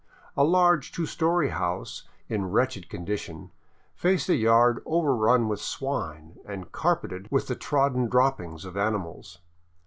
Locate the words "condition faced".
2.89-4.29